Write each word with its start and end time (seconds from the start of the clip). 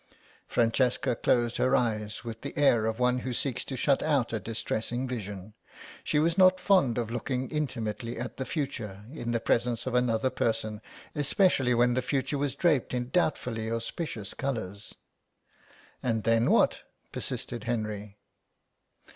Francesca 0.47 1.15
closed 1.15 1.57
her 1.57 1.75
eyes 1.75 2.23
with 2.23 2.41
the 2.41 2.57
air 2.57 2.87
of 2.87 2.97
one 2.97 3.19
who 3.19 3.31
seeks 3.31 3.63
to 3.63 3.77
shut 3.77 4.01
out 4.01 4.33
a 4.33 4.39
distressing 4.39 5.07
vision. 5.07 5.53
She 6.03 6.17
was 6.17 6.39
not 6.39 6.59
fond 6.59 6.97
of 6.97 7.11
looking 7.11 7.51
intimately 7.51 8.17
at 8.19 8.37
the 8.37 8.45
future 8.47 9.05
in 9.13 9.31
the 9.31 9.39
presence 9.39 9.85
of 9.85 9.93
another 9.93 10.31
person, 10.31 10.81
especially 11.13 11.75
when 11.75 11.93
the 11.93 12.01
future 12.01 12.39
was 12.39 12.55
draped 12.55 12.95
in 12.95 13.09
doubtfully 13.11 13.69
auspicious 13.71 14.33
colours. 14.33 14.95
"And 16.01 16.23
then 16.23 16.49
what?" 16.49 16.81
persisted 17.11 17.65
Henry. 17.65 18.17